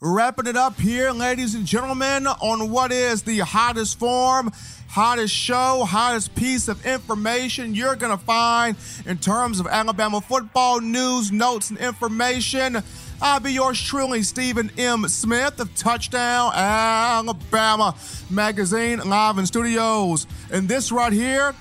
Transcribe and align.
Wrapping 0.00 0.46
it 0.46 0.56
up 0.56 0.78
here, 0.78 1.10
ladies 1.10 1.56
and 1.56 1.66
gentlemen, 1.66 2.28
on 2.28 2.70
what 2.70 2.92
is 2.92 3.24
the 3.24 3.40
hottest 3.40 3.98
form, 3.98 4.52
hottest 4.86 5.34
show, 5.34 5.84
hottest 5.84 6.36
piece 6.36 6.68
of 6.68 6.86
information 6.86 7.74
you're 7.74 7.96
going 7.96 8.16
to 8.16 8.24
find 8.24 8.76
in 9.06 9.18
terms 9.18 9.58
of 9.58 9.66
Alabama 9.66 10.20
football 10.20 10.80
news, 10.80 11.32
notes, 11.32 11.70
and 11.70 11.80
information. 11.80 12.80
I'll 13.20 13.40
be 13.40 13.54
yours 13.54 13.82
truly, 13.82 14.22
Stephen 14.22 14.70
M. 14.78 15.08
Smith 15.08 15.58
of 15.58 15.74
Touchdown 15.74 16.52
Alabama 16.54 17.96
Magazine, 18.30 19.00
live 19.00 19.36
in 19.38 19.46
studios. 19.46 20.28
And 20.52 20.68
this 20.68 20.92
right 20.92 21.12
here 21.12 21.56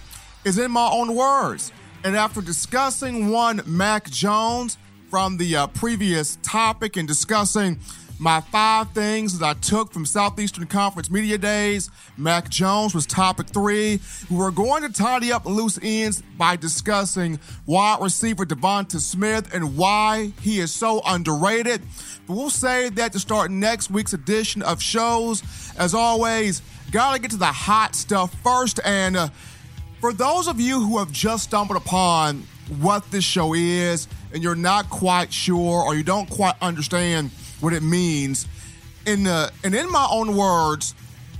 is 0.46 0.60
in 0.60 0.70
my 0.70 0.88
own 0.92 1.16
words. 1.16 1.72
And 2.04 2.16
after 2.16 2.42
discussing 2.42 3.30
one 3.30 3.64
Mac 3.66 4.12
Jones 4.12 4.78
from 5.10 5.38
the 5.38 5.56
uh, 5.56 5.68
previous 5.68 6.38
topic 6.44 6.98
and 6.98 7.08
discussing 7.08 7.80
my 8.20 8.41
five 8.41 8.89
things 8.91 9.38
that 9.38 9.45
I 9.45 9.54
took 9.59 9.91
from 9.91 10.05
Southeastern 10.05 10.66
Conference 10.66 11.12
Media 11.12 11.38
Days. 11.38 11.91
Mac 12.17 12.49
Jones 12.49 12.95
was 12.95 13.05
topic 13.05 13.48
three. 13.48 13.99
We're 14.30 14.52
going 14.52 14.81
to 14.84 14.89
tidy 14.89 15.31
up 15.31 15.45
loose 15.45 15.77
ends 15.81 16.23
by 16.38 16.55
discussing 16.55 17.39
wide 17.66 18.02
receiver 18.02 18.45
Devonta 18.45 18.99
Smith 18.99 19.53
and 19.53 19.77
why 19.77 20.31
he 20.41 20.59
is 20.59 20.73
so 20.73 21.02
underrated. 21.05 21.81
But 22.25 22.35
we'll 22.35 22.49
save 22.49 22.95
that 22.95 23.13
to 23.13 23.20
start 23.20 23.52
next 23.52 23.91
week's 23.91 24.13
edition 24.13 24.63
of 24.63 24.81
shows. 24.81 25.44
As 25.77 25.94
always, 25.94 26.63
gotta 26.91 27.20
get 27.20 27.31
to 27.31 27.38
the 27.38 27.45
hot 27.45 27.95
stuff 27.95 28.34
first. 28.41 28.80
And 28.84 29.16
uh, 29.16 29.30
for 30.02 30.11
those 30.11 30.47
of 30.47 30.59
you 30.59 30.81
who 30.81 30.97
have 30.97 31.11
just 31.11 31.44
stumbled 31.44 31.77
upon 31.77 32.44
what 32.80 33.09
this 33.11 33.23
show 33.23 33.53
is 33.53 34.08
and 34.34 34.44
you're 34.44 34.55
not 34.55 34.89
quite 34.89 35.31
sure 35.31 35.84
or 35.84 35.95
you 35.95 36.03
don't 36.03 36.30
quite 36.30 36.55
understand 36.61 37.31
what 37.59 37.73
it 37.73 37.84
means. 37.84 38.47
In 39.05 39.23
the 39.23 39.52
and 39.63 39.73
in 39.73 39.91
my 39.91 40.07
own 40.11 40.35
words, 40.35 40.93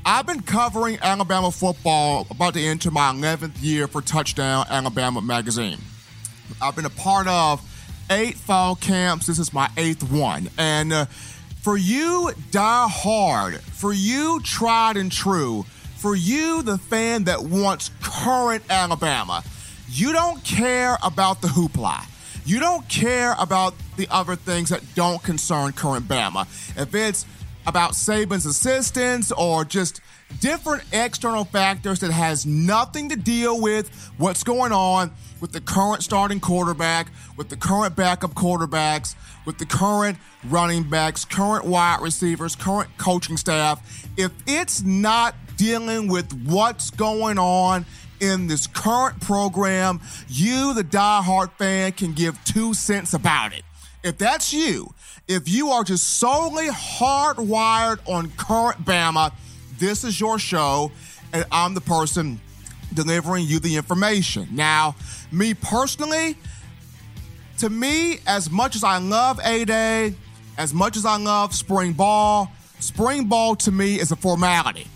I've 0.06 0.26
been 0.26 0.42
covering 0.42 0.98
Alabama 1.02 1.52
football 1.52 2.28
about 2.32 2.54
to 2.54 2.62
enter 2.62 2.92
my 2.92 3.12
11th 3.12 3.62
year 3.62 3.88
for 3.88 4.02
Touchdown 4.02 4.66
Alabama 4.70 5.22
magazine. 5.22 5.80
I've 6.62 6.76
been 6.76 6.86
a 6.86 6.90
part 6.90 7.28
of 7.28 7.62
eight 8.10 8.36
fall 8.36 8.76
camps. 8.76 9.28
This 9.28 9.38
is 9.38 9.54
my 9.54 9.70
eighth 9.76 10.10
one, 10.10 10.50
and 10.58 10.94
uh, 10.94 11.06
for 11.62 11.76
you, 11.76 12.32
die 12.52 12.88
hard. 12.90 13.60
For 13.60 13.92
you, 13.92 14.40
tried 14.42 14.96
and 14.96 15.12
true. 15.12 15.66
For 15.98 16.16
you, 16.16 16.62
the 16.62 16.78
fan 16.78 17.26
that 17.26 17.44
wants 17.44 17.92
current 18.02 18.64
Alabama. 18.70 19.44
You 19.90 20.14
don't 20.14 20.42
care 20.44 20.98
about 21.04 21.42
the 21.42 21.50
hoopla. 21.50 22.06
You 22.48 22.62
don't 22.62 22.88
care 22.88 23.36
about 23.38 23.74
the 23.98 24.08
other 24.10 24.38
things 24.38 24.70
that 24.70 24.82
don't 24.96 25.22
concern 25.22 25.74
current 25.74 26.08
Bama. 26.08 26.44
If 26.82 26.96
it's 26.96 27.26
about 27.66 27.92
Saban's 27.92 28.46
assistants 28.46 29.34
or 29.34 29.66
just 29.66 30.00
different 30.40 30.84
external 30.94 31.44
factors 31.44 32.00
that 32.00 32.12
has 32.12 32.46
nothing 32.46 33.10
to 33.10 33.18
deal 33.18 33.60
with 33.60 33.90
what's 34.18 34.46
going 34.46 34.72
on 34.72 35.12
with 35.42 35.52
the 35.52 35.60
current 35.60 36.04
starting 36.04 36.40
quarterback, 36.40 37.12
with 37.36 37.50
the 37.50 37.58
current 37.58 37.98
backup 37.98 38.34
quarterbacks, 38.34 39.16
with 39.46 39.58
the 39.58 39.66
current 39.66 40.18
running 40.46 40.84
backs, 40.84 41.26
current 41.26 41.66
wide 41.66 42.00
receivers, 42.02 42.56
current 42.56 42.90
coaching 42.98 43.36
staff. 43.36 44.08
If 44.16 44.32
it's 44.48 44.82
not 44.84 45.36
dealing 45.58 46.08
with 46.08 46.32
what's 46.46 46.92
going 46.92 47.40
on 47.40 47.86
in 48.20 48.48
this 48.48 48.68
current 48.68 49.20
program, 49.22 50.02
you, 50.28 50.74
the 50.74 50.84
diehard 50.84 51.52
fan, 51.54 51.92
can 51.92 52.14
give 52.14 52.44
two 52.44 52.74
cents 52.74 53.14
about 53.14 53.54
it. 53.54 53.64
If 54.04 54.18
that's 54.18 54.54
you, 54.54 54.94
if 55.28 55.50
you 55.50 55.70
are 55.70 55.84
just 55.84 56.20
solely 56.20 56.68
hardwired 56.68 58.00
on 58.08 58.32
current 58.38 58.86
Bama, 58.86 59.34
this 59.78 60.04
is 60.04 60.20
your 60.20 60.40
show, 60.40 60.92
and 61.34 61.46
I'm 61.52 61.74
the 61.74 61.82
person 61.82 62.40
delivering 62.94 63.46
you 63.46 63.60
the 63.60 63.76
information. 63.76 64.48
Now, 64.52 64.96
me 65.32 65.54
personally, 65.54 66.38
to 67.60 67.70
me, 67.70 68.20
as 68.26 68.50
much 68.50 68.76
as 68.76 68.84
I 68.84 68.98
love 69.00 69.40
A 69.44 69.66
Day, 69.66 70.16
as 70.58 70.74
much 70.74 70.96
as 70.96 71.06
I 71.06 71.18
love 71.18 71.54
spring 71.54 71.94
ball, 71.94 72.52
spring 72.80 73.26
ball 73.26 73.56
to 73.58 73.72
me 73.72 74.00
is 74.00 74.12
a 74.12 74.16
formality. 74.16 74.88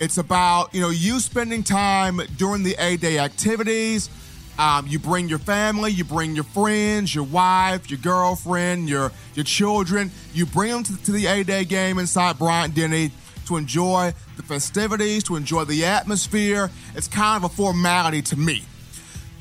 It's 0.00 0.18
about 0.18 0.74
you 0.74 0.80
know 0.80 0.90
you 0.90 1.18
spending 1.18 1.62
time 1.62 2.20
during 2.36 2.62
the 2.62 2.76
A 2.78 2.96
Day 2.96 3.18
activities. 3.18 4.10
Um, 4.58 4.88
you 4.88 4.98
bring 4.98 5.28
your 5.28 5.38
family, 5.38 5.92
you 5.92 6.02
bring 6.02 6.34
your 6.34 6.44
friends, 6.44 7.14
your 7.14 7.24
wife, 7.24 7.90
your 7.90 7.98
girlfriend, 8.00 8.88
your 8.88 9.12
your 9.34 9.44
children. 9.44 10.10
You 10.32 10.46
bring 10.46 10.72
them 10.72 10.82
to, 10.84 11.04
to 11.04 11.12
the 11.12 11.26
A 11.26 11.42
Day 11.42 11.64
game 11.64 11.98
inside 11.98 12.38
Bryant 12.38 12.74
Denny 12.74 13.10
to 13.46 13.56
enjoy 13.56 14.12
the 14.36 14.42
festivities, 14.42 15.24
to 15.24 15.36
enjoy 15.36 15.64
the 15.64 15.84
atmosphere. 15.84 16.70
It's 16.94 17.08
kind 17.08 17.42
of 17.42 17.50
a 17.50 17.54
formality 17.54 18.22
to 18.22 18.36
me. 18.36 18.64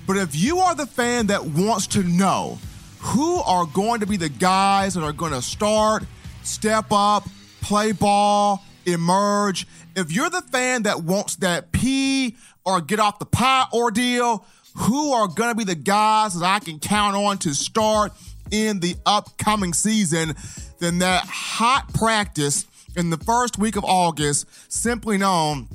But 0.07 0.17
if 0.17 0.35
you 0.35 0.59
are 0.59 0.73
the 0.73 0.87
fan 0.87 1.27
that 1.27 1.45
wants 1.45 1.87
to 1.87 2.03
know 2.03 2.57
who 2.99 3.41
are 3.41 3.65
going 3.65 3.99
to 3.99 4.07
be 4.07 4.17
the 4.17 4.29
guys 4.29 4.93
that 4.93 5.03
are 5.03 5.13
going 5.13 5.33
to 5.33 5.41
start, 5.41 6.03
step 6.43 6.85
up, 6.91 7.27
play 7.61 7.91
ball, 7.91 8.63
emerge, 8.87 9.67
if 9.95 10.11
you're 10.11 10.29
the 10.29 10.41
fan 10.41 10.83
that 10.83 11.03
wants 11.03 11.35
that 11.37 11.71
pee 11.71 12.35
or 12.65 12.81
get 12.81 12.99
off 12.99 13.19
the 13.19 13.25
pot 13.25 13.69
ordeal, 13.73 14.45
who 14.75 15.11
are 15.13 15.27
going 15.27 15.49
to 15.49 15.55
be 15.55 15.63
the 15.63 15.75
guys 15.75 16.39
that 16.39 16.45
I 16.45 16.59
can 16.59 16.79
count 16.79 17.15
on 17.15 17.37
to 17.39 17.53
start 17.53 18.11
in 18.51 18.79
the 18.79 18.95
upcoming 19.05 19.73
season, 19.73 20.35
then 20.79 20.99
that 20.99 21.25
hot 21.27 21.93
practice 21.93 22.65
in 22.95 23.09
the 23.09 23.17
first 23.17 23.57
week 23.57 23.75
of 23.75 23.83
August, 23.83 24.45
simply 24.71 25.17
known 25.17 25.67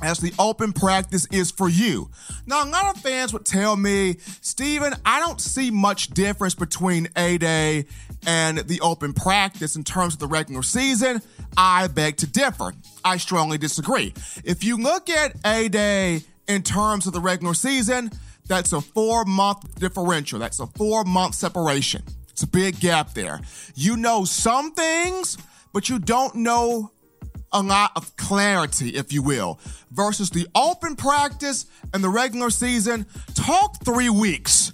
as 0.00 0.18
the 0.18 0.32
open 0.38 0.72
practice 0.72 1.26
is 1.32 1.50
for 1.50 1.68
you. 1.68 2.08
Now, 2.46 2.64
a 2.64 2.68
lot 2.68 2.94
of 2.96 3.02
fans 3.02 3.32
would 3.32 3.44
tell 3.44 3.76
me, 3.76 4.16
Steven, 4.40 4.94
I 5.04 5.20
don't 5.20 5.40
see 5.40 5.70
much 5.70 6.08
difference 6.08 6.54
between 6.54 7.08
A 7.16 7.38
Day 7.38 7.86
and 8.26 8.58
the 8.58 8.80
open 8.80 9.12
practice 9.12 9.76
in 9.76 9.84
terms 9.84 10.14
of 10.14 10.20
the 10.20 10.26
regular 10.26 10.62
season. 10.62 11.20
I 11.56 11.88
beg 11.88 12.16
to 12.18 12.26
differ. 12.26 12.72
I 13.04 13.16
strongly 13.16 13.58
disagree. 13.58 14.14
If 14.44 14.64
you 14.64 14.76
look 14.76 15.10
at 15.10 15.36
A 15.44 15.68
Day 15.68 16.22
in 16.46 16.62
terms 16.62 17.06
of 17.06 17.12
the 17.12 17.20
regular 17.20 17.54
season, 17.54 18.10
that's 18.46 18.72
a 18.72 18.80
four 18.80 19.24
month 19.24 19.78
differential. 19.78 20.38
That's 20.38 20.60
a 20.60 20.66
four 20.66 21.04
month 21.04 21.34
separation. 21.34 22.02
It's 22.30 22.42
a 22.42 22.46
big 22.46 22.80
gap 22.80 23.14
there. 23.14 23.40
You 23.74 23.96
know 23.96 24.24
some 24.24 24.72
things, 24.72 25.38
but 25.72 25.88
you 25.88 25.98
don't 25.98 26.34
know 26.36 26.92
a 27.52 27.62
lot 27.62 27.92
of 27.96 28.14
clarity, 28.16 28.90
if 28.90 29.12
you 29.12 29.22
will, 29.22 29.58
versus 29.90 30.30
the 30.30 30.46
open 30.54 30.96
practice 30.96 31.66
and 31.92 32.02
the 32.02 32.08
regular 32.08 32.50
season. 32.50 33.06
Talk 33.34 33.84
three 33.84 34.10
weeks. 34.10 34.72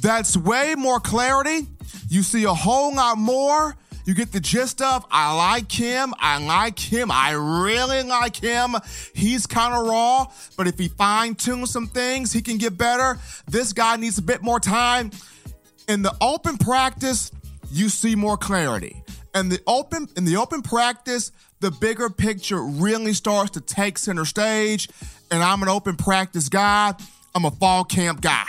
That's 0.00 0.36
way 0.36 0.74
more 0.76 1.00
clarity. 1.00 1.66
You 2.08 2.22
see 2.22 2.44
a 2.44 2.54
whole 2.54 2.94
lot 2.94 3.18
more. 3.18 3.76
You 4.08 4.14
get 4.14 4.32
the 4.32 4.40
gist 4.40 4.80
of 4.80 5.04
I 5.10 5.36
like 5.36 5.70
him, 5.70 6.14
I 6.18 6.38
like 6.42 6.78
him, 6.78 7.10
I 7.10 7.32
really 7.32 8.02
like 8.04 8.36
him. 8.36 8.74
He's 9.12 9.46
kind 9.46 9.74
of 9.74 9.86
raw, 9.86 10.28
but 10.56 10.66
if 10.66 10.78
he 10.78 10.88
fine 10.88 11.34
tunes 11.34 11.70
some 11.70 11.88
things, 11.88 12.32
he 12.32 12.40
can 12.40 12.56
get 12.56 12.78
better. 12.78 13.18
This 13.48 13.74
guy 13.74 13.96
needs 13.96 14.16
a 14.16 14.22
bit 14.22 14.40
more 14.40 14.60
time. 14.60 15.10
In 15.88 16.00
the 16.00 16.16
open 16.22 16.56
practice, 16.56 17.30
you 17.70 17.90
see 17.90 18.14
more 18.14 18.38
clarity. 18.38 19.02
And 19.34 19.52
the 19.52 19.60
open 19.66 20.08
in 20.16 20.24
the 20.24 20.38
open 20.38 20.62
practice, 20.62 21.30
the 21.60 21.70
bigger 21.70 22.08
picture 22.08 22.62
really 22.62 23.12
starts 23.12 23.50
to 23.50 23.60
take 23.60 23.98
center 23.98 24.24
stage. 24.24 24.88
And 25.30 25.42
I'm 25.42 25.62
an 25.62 25.68
open 25.68 25.96
practice 25.96 26.48
guy. 26.48 26.94
I'm 27.34 27.44
a 27.44 27.50
fall 27.50 27.84
camp 27.84 28.22
guy. 28.22 28.46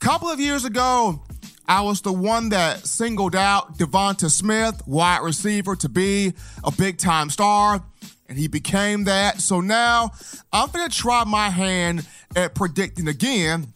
Couple 0.00 0.30
of 0.30 0.40
years 0.40 0.64
ago, 0.64 1.20
I 1.68 1.82
was 1.82 2.00
the 2.00 2.12
one 2.12 2.50
that 2.50 2.86
singled 2.86 3.34
out 3.34 3.76
Devonta 3.76 4.30
Smith, 4.30 4.86
wide 4.86 5.22
receiver, 5.22 5.74
to 5.76 5.88
be 5.88 6.32
a 6.62 6.70
big 6.70 6.98
time 6.98 7.28
star, 7.30 7.82
and 8.28 8.38
he 8.38 8.46
became 8.48 9.04
that. 9.04 9.40
So 9.40 9.60
now 9.60 10.10
I'm 10.52 10.70
going 10.70 10.88
to 10.88 10.96
try 10.96 11.24
my 11.24 11.50
hand 11.50 12.06
at 12.36 12.54
predicting 12.54 13.08
again 13.08 13.66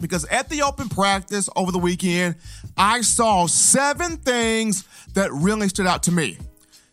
because 0.00 0.24
at 0.26 0.48
the 0.48 0.62
open 0.62 0.88
practice 0.88 1.48
over 1.56 1.72
the 1.72 1.78
weekend, 1.78 2.36
I 2.76 3.00
saw 3.02 3.46
seven 3.46 4.16
things 4.16 4.84
that 5.14 5.32
really 5.32 5.68
stood 5.68 5.86
out 5.86 6.04
to 6.04 6.12
me. 6.12 6.38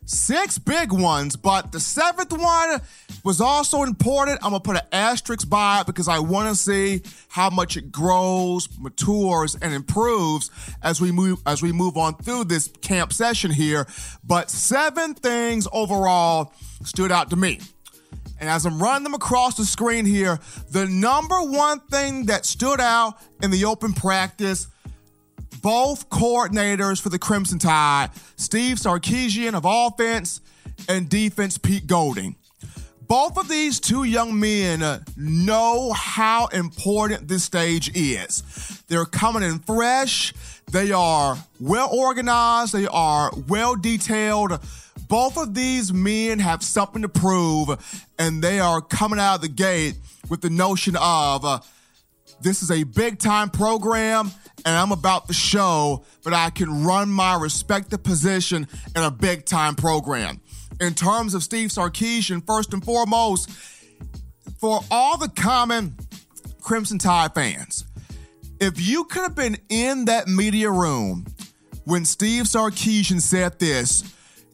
Six 0.06 0.60
big 0.60 0.92
ones, 0.92 1.36
but 1.36 1.72
the 1.72 1.80
seventh 1.80 2.32
one 2.32 2.80
was 3.24 3.42
also 3.42 3.82
important. 3.82 4.38
I'm 4.44 4.52
gonna 4.52 4.60
put 4.60 4.78
an 4.78 4.84
asterisk 4.92 5.50
by 5.50 5.82
it 5.82 5.88
because 5.88 6.08
I 6.08 6.20
want 6.20 6.50
to 6.50 6.56
see 6.56 7.02
how 7.28 7.50
much 7.50 7.76
it 7.76 7.92
grows, 7.92 8.70
matures, 8.78 9.56
and 9.56 9.74
improves 9.74 10.52
as 10.84 11.02
we 11.02 11.12
move 11.12 11.42
as 11.48 11.64
we 11.64 11.72
move 11.72 11.98
on 11.98 12.16
through 12.18 12.44
this 12.44 12.68
camp 12.82 13.14
session 13.14 13.50
here. 13.50 13.88
But 14.24 14.52
seven 14.52 15.16
things 15.16 15.68
overall 15.74 16.54
stood 16.84 17.12
out 17.12 17.32
to 17.32 17.36
me. 17.36 17.60
And 18.40 18.48
as 18.48 18.66
I'm 18.66 18.82
running 18.82 19.06
them 19.06 19.16
across 19.16 19.56
the 19.56 19.66
screen 19.66 20.06
here, 20.06 20.40
the 20.70 20.86
number 20.86 21.42
one 21.42 21.80
thing 21.80 22.26
that 22.26 22.46
stood 22.46 22.80
out 22.80 23.16
in 23.42 23.50
the 23.50 23.66
open 23.66 23.94
practice 23.94 24.68
both 25.66 26.12
coordinators 26.12 27.02
for 27.02 27.10
the 27.10 27.18
Crimson 27.18 27.58
Tide, 27.58 28.12
Steve 28.36 28.78
Sarkisian 28.78 29.56
of 29.56 29.64
offense 29.66 30.40
and 30.88 31.10
defense, 31.10 31.58
Pete 31.58 31.88
Golding. 31.88 32.36
Both 33.08 33.40
of 33.40 33.48
these 33.48 33.80
two 33.80 34.04
young 34.04 34.40
men 34.40 34.84
know 35.18 35.92
how 35.92 36.46
important 36.48 37.28
this 37.28 37.44
stage 37.44 37.90
is. 37.96 38.44
They're 38.90 39.06
coming 39.06 39.42
in 39.42 39.58
fresh. 39.58 40.36
They 40.72 40.92
are 40.92 41.36
well 41.60 41.90
organized. 41.92 42.72
They 42.72 42.86
are 42.86 43.32
well 43.48 43.76
detailed. 43.76 44.60
Both 45.08 45.36
of 45.36 45.56
these 45.56 45.92
men 45.92 46.38
have 46.38 46.62
something 46.62 47.02
to 47.02 47.10
prove, 47.10 48.06
and 48.20 48.44
they 48.44 48.60
are 48.60 48.82
coming 48.82 49.20
out 49.20 49.38
of 49.38 49.42
the 49.42 49.48
gate 49.48 49.96
with 50.30 50.42
the 50.42 50.52
notion 50.52 50.96
of 50.96 51.44
uh, 51.44 51.60
this 52.42 52.62
is 52.62 52.70
a 52.70 52.84
big 52.84 53.18
time 53.18 53.50
program, 53.50 54.32
and 54.66 54.76
I'm 54.76 54.92
about 54.92 55.28
to 55.28 55.34
show 55.34 56.04
that 56.24 56.34
I 56.34 56.50
can 56.50 56.84
run 56.84 57.10
my 57.10 57.36
respective 57.40 58.04
position 58.04 58.68
in 58.96 59.04
a 59.04 59.12
big 59.12 59.46
time 59.46 59.76
program. 59.76 60.42
In 60.82 60.94
terms 60.96 61.34
of 61.36 61.44
Steve 61.44 61.70
Sarkisian, 61.70 62.46
first 62.46 62.74
and 62.74 62.84
foremost, 62.84 63.50
for 64.60 64.82
all 64.90 65.18
the 65.18 65.30
common 65.30 65.96
Crimson 66.62 66.98
Tide 66.98 67.34
fans, 67.34 67.86
if 68.60 68.82
you 68.82 69.04
could 69.06 69.22
have 69.22 69.36
been 69.36 69.58
in 69.70 70.06
that 70.06 70.28
media 70.28 70.72
room 70.72 71.26
when 71.86 72.04
Steve 72.04 72.46
Sarkisian 72.46 73.22
said 73.22 73.60
this, 73.60 74.04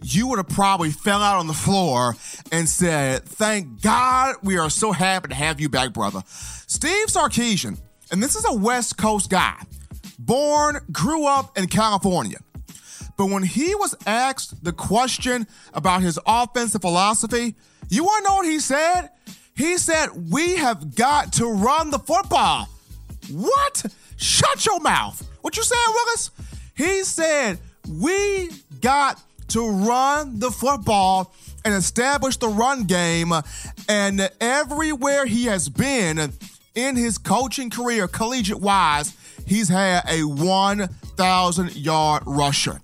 you 0.03 0.27
would 0.27 0.37
have 0.37 0.49
probably 0.49 0.91
fell 0.91 1.21
out 1.21 1.39
on 1.39 1.47
the 1.47 1.53
floor 1.53 2.15
and 2.51 2.67
said, 2.67 3.23
Thank 3.23 3.81
God 3.81 4.35
we 4.43 4.57
are 4.57 4.69
so 4.69 4.91
happy 4.91 5.29
to 5.29 5.35
have 5.35 5.61
you 5.61 5.69
back, 5.69 5.93
brother. 5.93 6.21
Steve 6.25 7.07
Sarkisian, 7.07 7.79
and 8.11 8.21
this 8.21 8.35
is 8.35 8.45
a 8.45 8.53
West 8.53 8.97
Coast 8.97 9.29
guy, 9.29 9.55
born, 10.25 10.79
grew 10.91 11.25
up 11.25 11.57
in 11.57 11.67
California. 11.67 12.37
But 13.17 13.27
when 13.27 13.43
he 13.43 13.75
was 13.75 13.95
asked 14.05 14.63
the 14.63 14.73
question 14.73 15.47
about 15.73 16.01
his 16.01 16.19
offensive 16.25 16.81
philosophy, 16.81 17.55
you 17.89 18.03
want 18.03 18.25
to 18.25 18.29
know 18.29 18.35
what 18.37 18.45
he 18.45 18.59
said? 18.59 19.09
He 19.55 19.77
said, 19.77 20.31
We 20.31 20.55
have 20.55 20.95
got 20.95 21.33
to 21.33 21.45
run 21.45 21.91
the 21.91 21.99
football. 21.99 22.67
What? 23.29 23.85
Shut 24.17 24.65
your 24.65 24.79
mouth. 24.79 25.27
What 25.41 25.57
you 25.57 25.63
saying, 25.63 25.81
Willis? 25.87 26.31
He 26.75 27.03
said, 27.03 27.59
We 27.87 28.49
got 28.79 29.21
to 29.49 29.69
run 29.69 30.39
the 30.39 30.49
football 30.49 31.33
and 31.65 31.73
establish 31.73 32.37
the 32.37 32.47
run 32.47 32.85
game. 32.85 33.33
And 33.87 34.29
everywhere 34.39 35.25
he 35.25 35.45
has 35.45 35.69
been 35.69 36.31
in 36.73 36.95
his 36.95 37.17
coaching 37.17 37.69
career, 37.69 38.07
collegiate 38.07 38.61
wise, 38.61 39.15
he's 39.51 39.67
had 39.67 40.03
a 40.07 40.23
1,000 40.23 41.75
yard 41.75 42.23
rusher. 42.25 42.81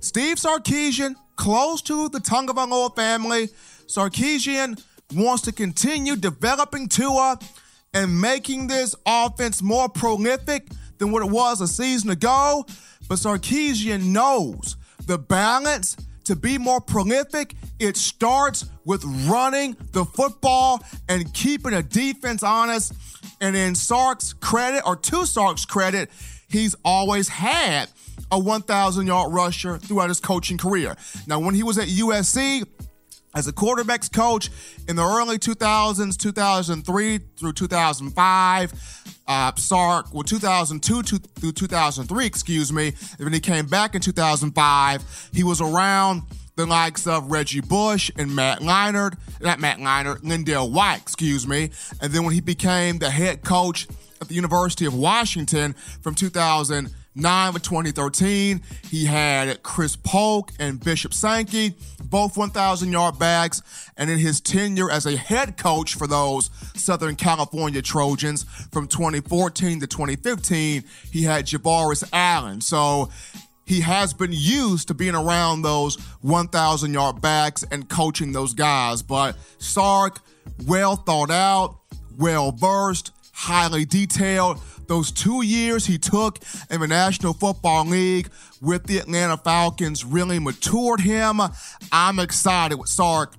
Steve 0.00 0.38
Sarkisian, 0.38 1.14
close 1.36 1.82
to 1.82 2.08
the 2.08 2.18
Tagovailoa 2.18 2.96
family, 2.96 3.48
Sarkisian 3.86 4.82
wants 5.14 5.42
to 5.42 5.52
continue 5.52 6.16
developing 6.16 6.88
Tua 6.88 7.38
and 7.92 8.18
making 8.18 8.66
this 8.66 8.94
offense 9.04 9.60
more 9.60 9.90
prolific 9.90 10.68
than 10.96 11.12
what 11.12 11.22
it 11.22 11.30
was 11.30 11.60
a 11.60 11.68
season 11.68 12.08
ago. 12.08 12.64
But 13.06 13.18
Sarkisian 13.18 14.06
knows 14.06 14.76
the 15.06 15.18
balance 15.18 15.96
to 16.24 16.36
be 16.36 16.58
more 16.58 16.80
prolific, 16.80 17.54
it 17.78 17.96
starts 17.96 18.66
with 18.84 19.04
running 19.28 19.76
the 19.92 20.04
football 20.04 20.82
and 21.08 21.32
keeping 21.34 21.74
a 21.74 21.82
defense 21.82 22.42
honest. 22.42 22.92
And 23.40 23.56
in 23.56 23.74
Sark's 23.74 24.32
credit, 24.32 24.82
or 24.86 24.96
to 24.96 25.26
Sark's 25.26 25.64
credit, 25.64 26.10
he's 26.48 26.74
always 26.84 27.28
had 27.28 27.88
a 28.30 28.38
1,000 28.38 29.06
yard 29.06 29.32
rusher 29.32 29.78
throughout 29.78 30.08
his 30.08 30.20
coaching 30.20 30.58
career. 30.58 30.96
Now, 31.26 31.40
when 31.40 31.54
he 31.54 31.62
was 31.62 31.78
at 31.78 31.88
USC, 31.88 32.66
as 33.34 33.46
a 33.46 33.52
quarterbacks 33.52 34.12
coach 34.12 34.50
in 34.88 34.96
the 34.96 35.04
early 35.04 35.38
2000s, 35.38 36.16
2003 36.16 37.18
through 37.36 37.52
2005. 37.52 39.04
Uh, 39.26 39.52
Sark, 39.54 40.12
well, 40.12 40.24
2002 40.24 41.02
to, 41.02 41.18
through 41.18 41.52
2003, 41.52 42.26
excuse 42.26 42.72
me. 42.72 42.88
And 42.88 43.20
when 43.20 43.32
he 43.32 43.40
came 43.40 43.66
back 43.66 43.94
in 43.94 44.00
2005, 44.00 45.30
he 45.32 45.44
was 45.44 45.60
around 45.60 46.22
the 46.56 46.66
likes 46.66 47.06
of 47.06 47.30
Reggie 47.30 47.60
Bush 47.60 48.10
and 48.18 48.34
Matt 48.34 48.58
Leinart, 48.60 49.16
not 49.40 49.60
Matt 49.60 49.78
Leinart, 49.78 50.22
LenDale 50.22 50.70
White, 50.70 51.00
excuse 51.00 51.46
me. 51.46 51.70
And 52.02 52.12
then 52.12 52.24
when 52.24 52.34
he 52.34 52.40
became 52.40 52.98
the 52.98 53.10
head 53.10 53.42
coach 53.44 53.86
at 54.20 54.28
the 54.28 54.34
University 54.34 54.84
of 54.84 54.94
Washington 54.94 55.74
from 56.02 56.14
2000 56.14 56.90
nine 57.14 57.52
with 57.52 57.62
2013. 57.62 58.60
He 58.88 59.04
had 59.04 59.62
Chris 59.62 59.96
Polk 59.96 60.52
and 60.58 60.82
Bishop 60.82 61.12
Sankey, 61.14 61.74
both 62.04 62.36
1,000 62.36 62.92
yard 62.92 63.18
backs. 63.18 63.62
And 63.96 64.10
in 64.10 64.18
his 64.18 64.40
tenure 64.40 64.90
as 64.90 65.06
a 65.06 65.16
head 65.16 65.56
coach 65.56 65.94
for 65.94 66.06
those 66.06 66.50
Southern 66.74 67.16
California 67.16 67.82
Trojans 67.82 68.44
from 68.72 68.86
2014 68.86 69.80
to 69.80 69.86
2015, 69.86 70.84
he 71.10 71.22
had 71.22 71.46
Javorius 71.46 72.08
Allen. 72.12 72.60
So 72.60 73.10
he 73.64 73.80
has 73.82 74.12
been 74.12 74.32
used 74.32 74.88
to 74.88 74.94
being 74.94 75.14
around 75.14 75.62
those 75.62 75.96
1,000 76.22 76.92
yard 76.92 77.20
backs 77.20 77.64
and 77.70 77.88
coaching 77.88 78.32
those 78.32 78.54
guys. 78.54 79.02
But 79.02 79.36
Sark, 79.58 80.20
well 80.66 80.96
thought 80.96 81.30
out, 81.30 81.76
well 82.18 82.52
versed, 82.52 83.12
highly 83.40 83.84
detailed 83.84 84.60
those 84.86 85.10
two 85.12 85.42
years 85.42 85.86
he 85.86 85.96
took 85.96 86.38
in 86.68 86.80
the 86.80 86.86
National 86.88 87.32
Football 87.32 87.86
League 87.86 88.28
with 88.60 88.84
the 88.84 88.98
Atlanta 88.98 89.36
Falcons 89.36 90.04
really 90.04 90.38
matured 90.38 91.00
him. 91.00 91.40
I'm 91.92 92.18
excited 92.18 92.74
what 92.76 92.88
Sark 92.88 93.34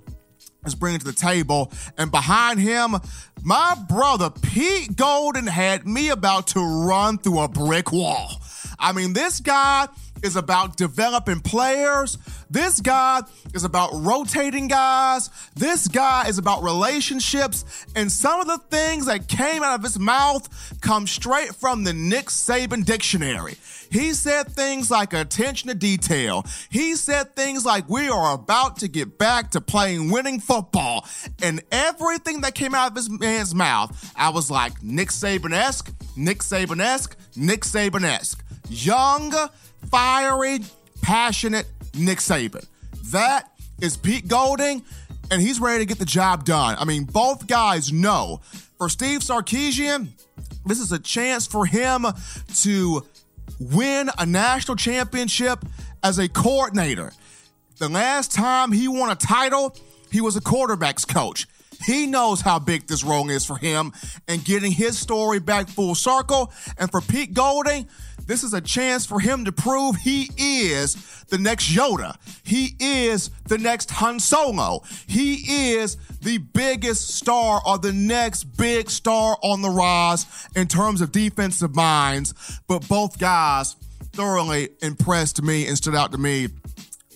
is 0.65 0.75
bringing 0.75 0.99
to 0.99 1.05
the 1.05 1.13
table. 1.13 1.71
And 1.97 2.09
behind 2.09 2.59
him, 2.59 2.95
my 3.43 3.75
brother 3.89 4.29
Pete 4.29 4.95
Golding 4.95 5.47
had 5.47 5.85
me 5.85 6.09
about 6.09 6.47
to 6.47 6.61
run 6.87 7.17
through 7.17 7.39
a 7.39 7.47
brick 7.47 7.91
wall. 7.91 8.41
I 8.79 8.93
mean, 8.93 9.13
this 9.13 9.39
guy 9.39 9.87
is 10.23 10.35
about 10.35 10.77
developing 10.77 11.39
players. 11.39 12.17
This 12.49 12.79
guy 12.81 13.21
is 13.53 13.63
about 13.63 13.91
rotating 13.93 14.67
guys. 14.67 15.29
This 15.55 15.87
guy 15.87 16.27
is 16.27 16.37
about 16.37 16.63
relationships. 16.63 17.85
And 17.95 18.11
some 18.11 18.41
of 18.41 18.47
the 18.47 18.57
things 18.69 19.05
that 19.05 19.27
came 19.27 19.63
out 19.63 19.75
of 19.75 19.83
his 19.83 19.97
mouth 19.99 20.79
come 20.81 21.07
straight 21.07 21.55
from 21.55 21.83
the 21.83 21.93
Nick 21.93 22.27
Saban 22.27 22.85
dictionary. 22.85 23.55
He 23.91 24.13
said 24.13 24.47
things 24.47 24.89
like 24.89 25.13
attention 25.13 25.67
to 25.67 25.75
detail. 25.75 26.45
He 26.69 26.95
said 26.95 27.35
things 27.35 27.65
like 27.65 27.89
we 27.89 28.07
are 28.07 28.33
about 28.33 28.77
to 28.77 28.87
get 28.87 29.17
back 29.17 29.51
to 29.51 29.61
playing 29.61 30.11
winning 30.11 30.39
football. 30.39 31.05
And 31.41 31.61
everything 31.71 32.41
that 32.41 32.55
came 32.55 32.73
out 32.73 32.91
of 32.91 32.95
his 32.95 33.09
man's 33.09 33.53
mouth, 33.53 34.13
I 34.15 34.29
was 34.29 34.49
like, 34.49 34.81
Nick 34.81 35.09
Saban 35.09 35.51
esque, 35.51 35.91
Nick 36.15 36.39
Saban 36.39 36.81
esque, 36.81 37.17
Nick 37.35 37.61
Saban 37.61 38.03
esque. 38.03 38.43
Young, 38.69 39.33
fiery, 39.89 40.59
passionate 41.01 41.67
Nick 41.95 42.19
Saban. 42.19 42.65
That 43.11 43.49
is 43.81 43.97
Pete 43.97 44.27
Golding, 44.27 44.83
and 45.29 45.41
he's 45.41 45.59
ready 45.59 45.79
to 45.79 45.85
get 45.85 45.99
the 45.99 46.05
job 46.05 46.45
done. 46.45 46.75
I 46.79 46.85
mean, 46.85 47.03
both 47.03 47.47
guys 47.47 47.91
know. 47.91 48.41
For 48.77 48.89
Steve 48.89 49.19
Sarkisian, 49.19 50.09
this 50.65 50.79
is 50.79 50.91
a 50.91 50.99
chance 50.99 51.45
for 51.45 51.65
him 51.65 52.05
to 52.61 53.05
win 53.59 54.09
a 54.17 54.25
national 54.25 54.75
championship 54.75 55.63
as 56.03 56.17
a 56.17 56.27
coordinator. 56.27 57.11
The 57.77 57.89
last 57.89 58.31
time 58.31 58.71
he 58.71 58.87
won 58.87 59.11
a 59.11 59.15
title, 59.15 59.75
he 60.11 60.21
was 60.21 60.35
a 60.35 60.41
quarterback's 60.41 61.05
coach. 61.05 61.47
He 61.85 62.05
knows 62.05 62.41
how 62.41 62.59
big 62.59 62.85
this 62.87 63.03
role 63.03 63.29
is 63.29 63.45
for 63.45 63.57
him 63.57 63.91
and 64.27 64.43
getting 64.43 64.71
his 64.71 64.99
story 64.99 65.39
back 65.39 65.67
full 65.67 65.95
circle. 65.95 66.51
And 66.77 66.91
for 66.91 67.01
Pete 67.01 67.33
Golding, 67.33 67.87
this 68.31 68.43
is 68.45 68.53
a 68.53 68.61
chance 68.61 69.05
for 69.05 69.19
him 69.19 69.43
to 69.43 69.51
prove 69.51 69.97
he 69.97 70.29
is 70.37 70.95
the 71.27 71.37
next 71.37 71.69
Yoda. 71.75 72.15
He 72.45 72.77
is 72.79 73.29
the 73.45 73.57
next 73.57 73.91
Han 73.91 74.21
Solo. 74.21 74.83
He 75.05 75.73
is 75.73 75.97
the 76.21 76.37
biggest 76.37 77.09
star 77.09 77.61
or 77.65 77.77
the 77.77 77.91
next 77.91 78.45
big 78.45 78.89
star 78.89 79.37
on 79.43 79.61
the 79.61 79.69
rise 79.69 80.47
in 80.55 80.67
terms 80.67 81.01
of 81.01 81.11
defensive 81.11 81.75
minds. 81.75 82.33
But 82.69 82.87
both 82.87 83.19
guys 83.19 83.75
thoroughly 84.13 84.69
impressed 84.81 85.41
me 85.41 85.67
and 85.67 85.75
stood 85.75 85.93
out 85.93 86.13
to 86.13 86.17
me 86.17 86.47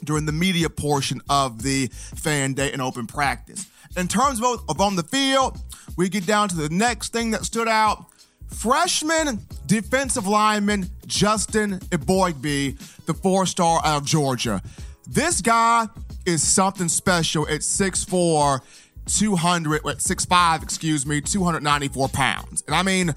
during 0.03 0.25
the 0.25 0.33
media 0.33 0.69
portion 0.69 1.21
of 1.29 1.61
the 1.61 1.87
fan 1.87 2.55
day 2.55 2.73
and 2.73 2.81
open 2.81 3.07
practice. 3.07 3.71
In 3.95 4.09
terms 4.09 4.41
of, 4.43 4.65
of 4.67 4.81
on 4.81 4.97
the 4.97 5.03
field, 5.03 5.57
we 5.95 6.09
get 6.09 6.25
down 6.25 6.49
to 6.49 6.57
the 6.57 6.67
next 6.67 7.13
thing 7.13 7.31
that 7.31 7.45
stood 7.45 7.69
out 7.69 8.05
Freshman 8.49 9.39
defensive 9.65 10.27
lineman 10.27 10.87
Justin 11.05 11.79
Eboigbe, 11.91 12.77
the 13.05 13.13
four 13.13 13.45
star 13.45 13.81
out 13.83 14.01
of 14.01 14.05
Georgia. 14.05 14.61
This 15.07 15.41
guy 15.41 15.87
is 16.25 16.41
something 16.41 16.87
special 16.87 17.47
at 17.47 17.61
6'4, 17.61 18.61
200, 19.05 19.81
6'5, 19.83 20.63
excuse 20.63 21.05
me, 21.05 21.21
294 21.21 22.09
pounds. 22.09 22.63
And 22.65 22.75
I 22.75 22.81
mean, 22.81 23.13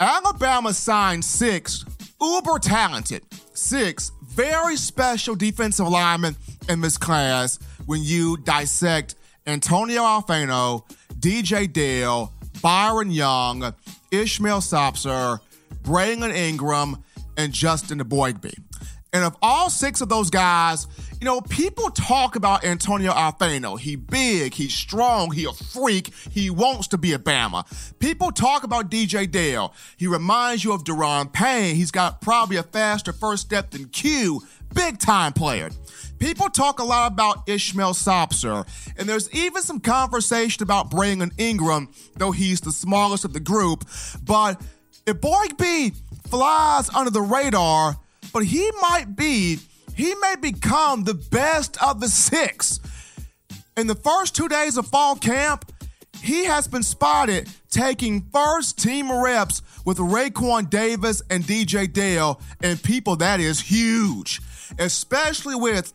Alabama 0.00 0.72
signed 0.72 1.24
six 1.24 1.84
uber 2.20 2.58
talented. 2.58 3.22
Six 3.54 4.10
very 4.22 4.76
special 4.76 5.34
defensive 5.34 5.88
linemen 5.88 6.36
in 6.68 6.80
this 6.82 6.98
class 6.98 7.58
when 7.86 8.02
you 8.02 8.36
dissect 8.38 9.14
Antonio 9.46 10.02
Alfano, 10.02 10.82
DJ 11.18 11.72
Dale, 11.72 12.32
Byron 12.60 13.10
Young, 13.10 13.72
Ishmael 14.10 14.60
Sopsher, 14.60 15.40
Braylon 15.82 16.34
Ingram, 16.34 17.02
and 17.36 17.52
Justin 17.52 18.00
Eboigbe. 18.00 18.54
And 19.12 19.24
of 19.24 19.36
all 19.40 19.70
six 19.70 20.00
of 20.00 20.08
those 20.08 20.28
guys, 20.28 20.86
you 21.20 21.24
know, 21.24 21.40
people 21.40 21.88
talk 21.90 22.36
about 22.36 22.64
Antonio 22.64 23.12
Alfano. 23.12 23.78
He 23.80 23.96
big, 23.96 24.52
he's 24.52 24.74
strong, 24.74 25.30
he 25.30 25.46
a 25.46 25.52
freak, 25.52 26.12
he 26.30 26.50
wants 26.50 26.88
to 26.88 26.98
be 26.98 27.14
a 27.14 27.18
Bama. 27.18 27.64
People 27.98 28.30
talk 28.30 28.64
about 28.64 28.90
DJ 28.90 29.30
Dale. 29.30 29.72
He 29.96 30.06
reminds 30.06 30.64
you 30.64 30.72
of 30.72 30.84
Da'Ron 30.84 31.32
Payne. 31.32 31.76
He's 31.76 31.90
got 31.90 32.20
probably 32.20 32.56
a 32.56 32.62
faster 32.62 33.12
first 33.12 33.46
step 33.46 33.70
than 33.70 33.86
Q. 33.86 34.42
Big 34.74 34.98
time 34.98 35.32
player. 35.32 35.70
People 36.18 36.48
talk 36.48 36.78
a 36.78 36.84
lot 36.84 37.12
about 37.12 37.48
Ishmael 37.48 37.92
Sopsher, 37.92 38.66
and 38.96 39.08
there's 39.08 39.32
even 39.34 39.62
some 39.62 39.80
conversation 39.80 40.62
about 40.62 40.90
Braylon 40.90 41.32
Ingram, 41.38 41.88
though 42.16 42.32
he's 42.32 42.60
the 42.60 42.72
smallest 42.72 43.24
of 43.24 43.32
the 43.32 43.40
group. 43.40 43.84
But 44.24 44.60
if 45.06 45.20
B 45.58 45.92
flies 46.28 46.88
under 46.94 47.10
the 47.10 47.20
radar, 47.20 47.96
but 48.32 48.44
he 48.44 48.70
might 48.80 49.14
be, 49.14 49.58
he 49.94 50.14
may 50.16 50.36
become 50.40 51.04
the 51.04 51.14
best 51.14 51.82
of 51.82 52.00
the 52.00 52.08
six. 52.08 52.80
In 53.76 53.86
the 53.86 53.94
first 53.94 54.34
two 54.34 54.48
days 54.48 54.76
of 54.76 54.86
fall 54.86 55.16
camp, 55.16 55.70
he 56.22 56.44
has 56.44 56.66
been 56.66 56.82
spotted 56.82 57.48
taking 57.70 58.22
first 58.32 58.78
team 58.78 59.12
reps 59.12 59.62
with 59.84 59.98
Raekwon 59.98 60.70
Davis 60.70 61.22
and 61.30 61.44
DJ 61.44 61.92
Dale, 61.92 62.40
and 62.62 62.82
people, 62.82 63.16
that 63.16 63.38
is 63.38 63.60
huge, 63.60 64.40
especially 64.78 65.54
with 65.54 65.92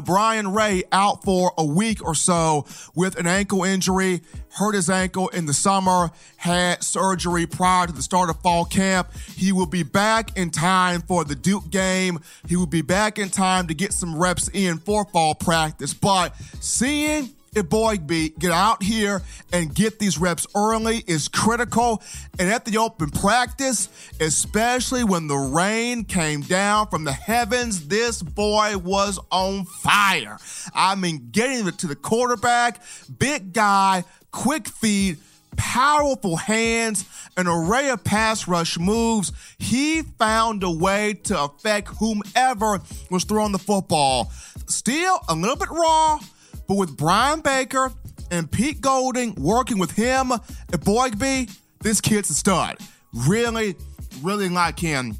Brian 0.00 0.52
Ray 0.52 0.84
out 0.92 1.22
for 1.22 1.52
a 1.58 1.64
week 1.64 2.04
or 2.04 2.14
so 2.14 2.64
with 2.94 3.18
an 3.18 3.26
ankle 3.26 3.64
injury, 3.64 4.22
hurt 4.50 4.74
his 4.74 4.88
ankle 4.88 5.28
in 5.28 5.46
the 5.46 5.52
summer, 5.52 6.10
had 6.36 6.82
surgery 6.82 7.46
prior 7.46 7.86
to 7.86 7.92
the 7.92 8.02
start 8.02 8.30
of 8.30 8.40
fall 8.40 8.64
camp. 8.64 9.12
He 9.36 9.52
will 9.52 9.66
be 9.66 9.82
back 9.82 10.36
in 10.36 10.50
time 10.50 11.02
for 11.02 11.24
the 11.24 11.34
Duke 11.34 11.70
game. 11.70 12.20
He 12.48 12.56
will 12.56 12.66
be 12.66 12.82
back 12.82 13.18
in 13.18 13.28
time 13.28 13.66
to 13.68 13.74
get 13.74 13.92
some 13.92 14.16
reps 14.16 14.48
in 14.48 14.78
for 14.78 15.04
fall 15.04 15.34
practice. 15.34 15.94
But 15.94 16.34
seeing 16.60 17.30
Eboigbe 17.54 18.38
get 18.38 18.50
out 18.50 18.82
here 18.82 19.20
and 19.52 19.74
get 19.74 19.98
these 19.98 20.16
reps 20.16 20.46
early 20.54 21.04
is 21.06 21.28
critical. 21.28 22.02
And 22.38 22.50
at 22.50 22.64
the 22.64 22.78
open 22.78 23.10
practice, 23.10 23.90
especially 24.20 25.04
when 25.04 25.26
the 25.26 25.36
rain 25.36 26.04
came 26.04 26.40
down 26.40 26.88
from 26.88 27.04
the 27.04 27.12
heavens, 27.12 27.88
this 27.88 28.22
boy 28.22 28.78
was 28.78 29.18
on 29.30 29.66
fire. 29.66 30.38
I 30.74 30.94
mean, 30.94 31.28
getting 31.30 31.66
it 31.68 31.76
to 31.78 31.86
the 31.86 31.94
quarterback, 31.94 32.80
big 33.18 33.52
guy, 33.52 34.04
quick 34.30 34.66
feet, 34.66 35.18
powerful 35.54 36.36
hands, 36.36 37.04
an 37.36 37.46
array 37.46 37.90
of 37.90 38.02
pass 38.02 38.48
rush 38.48 38.78
moves. 38.78 39.30
He 39.58 40.00
found 40.00 40.62
a 40.62 40.70
way 40.70 41.12
to 41.24 41.44
affect 41.44 41.88
whomever 41.98 42.80
was 43.10 43.24
throwing 43.24 43.52
the 43.52 43.58
football. 43.58 44.32
Still 44.68 45.20
a 45.28 45.34
little 45.34 45.56
bit 45.56 45.68
raw 45.68 46.18
but 46.66 46.76
with 46.76 46.96
Brian 46.96 47.40
Baker 47.40 47.92
and 48.30 48.50
Pete 48.50 48.80
Golding 48.80 49.34
working 49.34 49.78
with 49.78 49.92
him 49.92 50.32
at 50.32 50.42
Eboigbe, 50.70 51.50
this 51.80 52.00
kid's 52.00 52.30
a 52.30 52.34
stud. 52.34 52.78
Really, 53.12 53.74
really 54.22 54.48
like 54.48 54.78
him. 54.78 55.16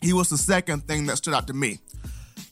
He 0.00 0.12
was 0.12 0.28
the 0.28 0.38
second 0.38 0.86
thing 0.86 1.06
that 1.06 1.16
stood 1.16 1.34
out 1.34 1.46
to 1.46 1.54
me. 1.54 1.78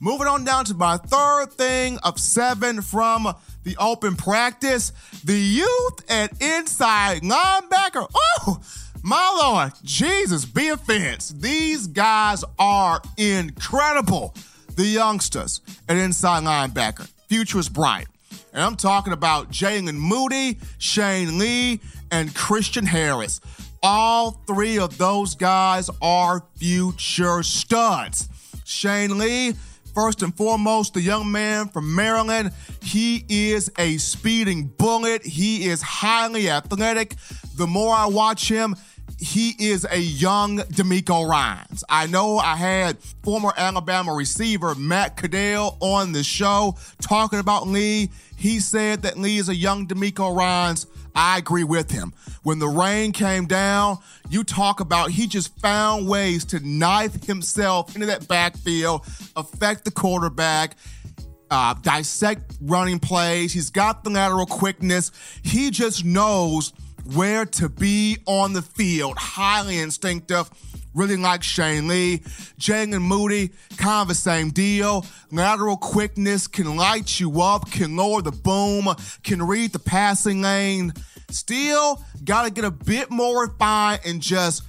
Moving 0.01 0.29
on 0.29 0.45
down 0.45 0.65
to 0.67 0.75
my 0.75 0.97
third 0.97 1.53
thing 1.53 1.99
of 1.99 2.19
seven 2.19 2.81
from 2.81 3.35
the 3.65 3.77
open 3.79 4.17
practice, 4.17 4.93
the 5.25 5.39
youth 5.39 6.11
at 6.11 6.41
inside 6.41 7.21
linebacker. 7.21 8.07
Oh, 8.15 8.61
my 9.03 9.39
lord, 9.43 9.73
Jesus, 9.85 10.45
be 10.45 10.69
offense. 10.69 11.31
These 11.31 11.87
guys 11.89 12.45
are 12.59 13.03
incredible. 13.19 14.35
The 14.77 14.87
youngsters 14.87 15.61
at 15.89 15.97
inside 15.99 16.45
linebacker. 16.45 17.07
Future 17.29 17.59
is 17.59 17.69
bright. 17.69 18.07
And 18.53 18.63
I'm 18.63 18.77
talking 18.77 19.13
about 19.13 19.51
Jaylen 19.51 19.95
Moody, 19.95 20.59
Shane 20.79 21.39
Lee, 21.39 21.81
and 22.11 22.35
Christian 22.35 22.85
Harris. 22.87 23.41
All 23.83 24.43
three 24.47 24.79
of 24.79 24.99
those 24.99 25.35
guys 25.35 25.89
are 26.03 26.45
future 26.57 27.43
studs. 27.43 28.29
Shane 28.65 29.19
Lee, 29.19 29.55
first 29.95 30.23
and 30.23 30.37
foremost, 30.37 30.95
the 30.95 31.01
young 31.01 31.31
man 31.31 31.69
from 31.69 31.95
Maryland. 31.95 32.53
He 32.83 33.25
is 33.29 33.71
a 33.79 33.97
speeding 33.99 34.67
bullet. 34.67 35.25
He 35.25 35.67
is 35.67 35.81
highly 35.83 36.51
athletic. 36.51 37.15
The 37.57 37.67
more 37.67 37.95
I 37.95 38.07
watch 38.07 38.49
him, 38.49 38.75
he 39.19 39.55
is 39.59 39.87
a 39.91 39.99
young 39.99 40.59
DeMeco 40.59 41.29
Ryans. 41.29 41.85
I 41.89 42.07
know 42.07 42.39
I 42.39 42.57
had 42.57 42.99
former 43.23 43.53
Alabama 43.57 44.15
receiver 44.15 44.75
Matt 44.75 45.17
Caddell 45.17 45.77
on 45.81 46.13
the 46.13 46.23
show 46.23 46.77
talking 47.03 47.39
about 47.39 47.67
Lee. 47.67 48.11
He 48.37 48.61
said 48.61 49.03
that 49.03 49.19
Lee 49.19 49.39
is 49.39 49.49
a 49.49 49.55
young 49.55 49.87
DeMeco 49.87 50.35
Ryans. 50.35 50.87
I 51.15 51.39
agree 51.39 51.65
with 51.65 51.91
him. 51.91 52.13
When 52.43 52.59
the 52.59 52.69
rain 52.69 53.13
came 53.13 53.47
down, 53.47 53.99
you 54.29 54.45
talk 54.45 54.81
about 54.81 55.11
he 55.11 55.27
just 55.27 55.59
found 55.59 56.09
ways 56.09 56.45
to 56.47 56.61
knife 56.61 57.25
himself 57.25 57.95
into 57.95 58.07
that 58.07 58.29
backfield, 58.29 59.05
affect 59.37 59.85
the 59.85 59.91
quarterback, 59.91 60.77
uh, 61.51 61.75
dissect 61.75 62.57
running 62.61 63.01
plays. 63.01 63.53
He's 63.53 63.71
got 63.71 64.05
the 64.05 64.11
lateral 64.11 64.47
quickness. 64.47 65.11
He 65.43 65.71
just 65.71 66.05
knows 66.05 66.73
where 67.15 67.45
to 67.47 67.69
be 67.69 68.19
on 68.27 68.53
the 68.53 68.63
field. 68.63 69.17
Highly 69.19 69.79
instinctive. 69.79 70.51
Really 70.95 71.17
like 71.17 71.43
Shane 71.43 71.87
Lee. 71.87 72.19
Jaylen 72.59 73.03
Moody, 73.03 73.51
kind 73.77 74.03
of 74.03 74.09
the 74.09 74.15
same 74.15 74.51
deal. 74.51 75.07
Lateral 75.31 75.77
quickness 75.77 76.49
can 76.49 76.77
light 76.77 77.21
you 77.21 77.41
up, 77.41 77.71
can 77.71 77.97
lower 77.97 78.23
the 78.23 78.33
boom, 78.33 78.89
can 79.23 79.43
read 79.43 79.73
the 79.73 79.79
passing 79.79 80.43
lane. 80.43 80.93
Still, 81.31 82.05
got 82.25 82.45
to 82.45 82.51
get 82.51 82.65
a 82.65 82.73
bit 82.73 83.11
more 83.11 83.47
refined 83.47 84.01
and 84.05 84.21
just 84.21 84.65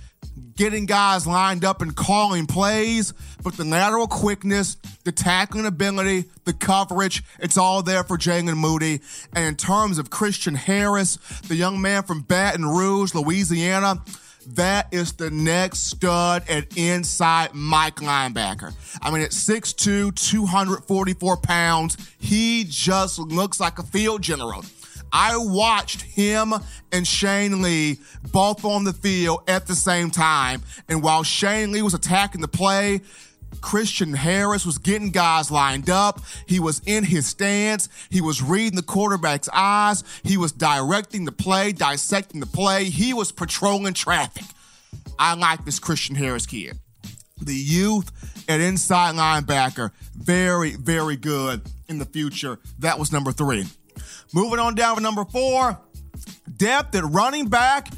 getting 0.55 0.85
guys 0.85 1.25
lined 1.25 1.65
up 1.65 1.81
and 1.81 1.95
calling 1.95 2.45
plays, 2.45 3.13
but 3.43 3.57
the 3.57 3.65
lateral 3.65 4.07
quickness, 4.07 4.77
the 5.03 5.11
tackling 5.11 5.65
ability, 5.65 6.25
the 6.45 6.53
coverage, 6.53 7.23
it's 7.39 7.57
all 7.57 7.81
there 7.83 8.03
for 8.03 8.17
Jaylen 8.17 8.57
Moody. 8.57 9.01
And 9.33 9.45
in 9.45 9.55
terms 9.55 9.97
of 9.97 10.09
Christian 10.09 10.55
Harris, 10.55 11.17
the 11.47 11.55
young 11.55 11.81
man 11.81 12.03
from 12.03 12.21
Baton 12.21 12.65
Rouge, 12.65 13.13
Louisiana, 13.13 14.01
that 14.47 14.87
is 14.91 15.13
the 15.13 15.29
next 15.29 15.87
stud 15.87 16.43
at 16.49 16.75
inside 16.75 17.53
Mike 17.53 17.97
linebacker. 17.97 18.73
I 19.01 19.11
mean, 19.11 19.21
at 19.21 19.31
6'2, 19.31 20.15
244 20.15 21.37
pounds, 21.37 21.97
he 22.19 22.65
just 22.67 23.19
looks 23.19 23.59
like 23.59 23.79
a 23.79 23.83
field 23.83 24.21
general. 24.21 24.63
I 25.13 25.35
watched 25.35 26.01
him 26.01 26.53
and 26.91 27.05
Shane 27.05 27.61
Lee 27.61 27.99
both 28.31 28.63
on 28.63 28.85
the 28.85 28.93
field 28.93 29.43
at 29.47 29.67
the 29.67 29.75
same 29.75 30.09
time. 30.09 30.61
And 30.87 31.03
while 31.03 31.23
Shane 31.23 31.71
Lee 31.71 31.81
was 31.81 31.93
attacking 31.93 32.41
the 32.41 32.47
play, 32.47 33.01
Christian 33.59 34.13
Harris 34.13 34.65
was 34.65 34.77
getting 34.77 35.11
guys 35.11 35.51
lined 35.51 35.89
up. 35.89 36.21
He 36.47 36.59
was 36.59 36.81
in 36.85 37.03
his 37.03 37.27
stance. 37.27 37.89
He 38.09 38.21
was 38.21 38.41
reading 38.41 38.75
the 38.75 38.83
quarterback's 38.83 39.49
eyes. 39.51 40.03
He 40.23 40.37
was 40.37 40.51
directing 40.51 41.25
the 41.25 41.31
play, 41.31 41.71
dissecting 41.71 42.39
the 42.39 42.45
play. 42.45 42.85
He 42.85 43.13
was 43.13 43.31
patrolling 43.31 43.93
traffic. 43.93 44.43
I 45.19 45.35
like 45.35 45.65
this 45.65 45.79
Christian 45.79 46.15
Harris 46.15 46.45
kid. 46.45 46.79
The 47.39 47.53
youth 47.55 48.11
and 48.47 48.61
inside 48.61 49.15
linebacker, 49.15 49.91
very, 50.15 50.75
very 50.75 51.15
good 51.15 51.61
in 51.87 51.99
the 51.99 52.05
future. 52.05 52.59
That 52.79 52.97
was 52.97 53.11
number 53.11 53.31
three. 53.31 53.65
Moving 54.33 54.59
on 54.59 54.75
down 54.75 54.95
to 54.95 55.01
number 55.01 55.25
four, 55.25 55.79
depth 56.57 56.95
at 56.95 57.03
running 57.03 57.47
back. 57.47 57.89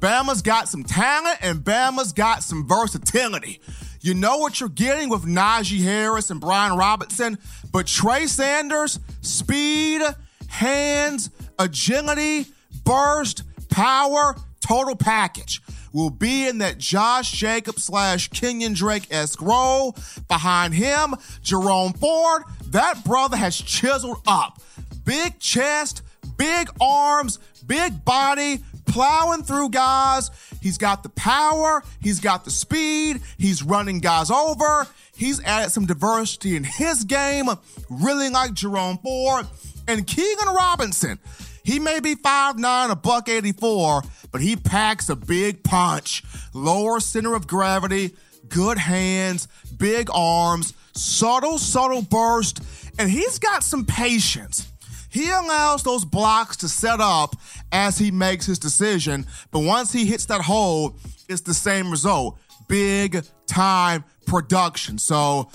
Bama's 0.00 0.42
got 0.42 0.68
some 0.68 0.82
talent 0.82 1.38
and 1.42 1.60
Bama's 1.60 2.12
got 2.12 2.42
some 2.42 2.66
versatility. 2.66 3.60
You 4.02 4.14
know 4.14 4.38
what 4.38 4.58
you're 4.58 4.68
getting 4.68 5.08
with 5.08 5.22
Najee 5.22 5.80
Harris 5.80 6.30
and 6.30 6.40
Brian 6.40 6.76
Robinson, 6.76 7.38
but 7.70 7.86
Trey 7.86 8.26
Sanders, 8.26 8.98
speed, 9.20 10.02
hands, 10.48 11.30
agility, 11.56 12.46
burst, 12.84 13.44
power, 13.68 14.34
total 14.60 14.96
package 14.96 15.62
will 15.92 16.10
be 16.10 16.48
in 16.48 16.58
that 16.58 16.78
Josh 16.78 17.30
Jacobs 17.30 17.84
slash 17.84 18.28
Kenyon 18.28 18.72
Drake 18.72 19.06
esque 19.12 19.40
role. 19.40 19.96
Behind 20.26 20.74
him, 20.74 21.14
Jerome 21.40 21.92
Ford, 21.92 22.42
that 22.70 23.04
brother 23.04 23.36
has 23.36 23.56
chiseled 23.56 24.22
up. 24.26 24.60
Big 25.04 25.38
chest, 25.38 26.02
big 26.36 26.68
arms, 26.80 27.38
big 27.66 28.04
body, 28.04 28.64
plowing 28.92 29.42
through 29.42 29.70
guys. 29.70 30.30
He's 30.60 30.76
got 30.76 31.02
the 31.02 31.08
power, 31.08 31.82
he's 32.00 32.20
got 32.20 32.44
the 32.44 32.50
speed, 32.50 33.22
he's 33.38 33.62
running 33.62 34.00
guys 34.00 34.30
over. 34.30 34.86
He's 35.14 35.42
added 35.42 35.70
some 35.70 35.86
diversity 35.86 36.56
in 36.56 36.64
his 36.64 37.04
game, 37.04 37.46
really 37.88 38.28
like 38.28 38.54
Jerome 38.54 38.98
Ford 38.98 39.46
and 39.88 40.06
Keilan 40.06 40.54
Robinson. 40.54 41.18
He 41.64 41.78
may 41.78 42.00
be 42.00 42.16
5'9, 42.16 42.90
a 42.90 42.96
buck 42.96 43.28
84, 43.28 44.02
but 44.30 44.40
he 44.40 44.56
packs 44.56 45.08
a 45.08 45.16
big 45.16 45.62
punch. 45.62 46.24
Lower 46.52 46.98
center 47.00 47.34
of 47.34 47.46
gravity, 47.46 48.16
good 48.48 48.78
hands, 48.78 49.48
big 49.76 50.08
arms, 50.12 50.74
subtle, 50.94 51.58
subtle 51.58 52.02
burst, 52.02 52.62
and 52.98 53.10
he's 53.10 53.38
got 53.38 53.62
some 53.62 53.84
patience. 53.84 54.71
He 55.12 55.28
allows 55.28 55.82
those 55.82 56.04
blocks 56.04 56.56
to 56.58 56.68
set 56.68 57.00
up 57.00 57.36
as 57.70 57.98
he 57.98 58.10
makes 58.10 58.46
his 58.46 58.58
decision, 58.58 59.26
but 59.50 59.60
once 59.60 59.92
he 59.92 60.06
hits 60.06 60.24
that 60.26 60.40
hole, 60.40 60.96
it's 61.28 61.42
the 61.42 61.54
same 61.54 61.90
result. 61.90 62.38
Big 62.66 63.22
time 63.46 64.04
production. 64.26 64.96
So 64.96 65.50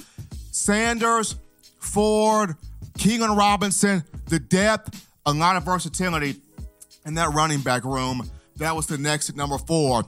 Sanders, 0.51 1.35
Ford, 1.79 2.55
Keilan 2.99 3.35
Robinson, 3.35 4.03
the 4.25 4.39
depth, 4.39 5.07
a 5.25 5.33
lot 5.33 5.55
of 5.55 5.63
versatility 5.63 6.35
in 7.05 7.15
that 7.15 7.33
running 7.33 7.61
back 7.61 7.83
room. 7.83 8.29
That 8.57 8.75
was 8.75 8.85
the 8.85 8.97
next 8.97 9.29
at 9.29 9.35
number 9.35 9.57
four. 9.57 10.03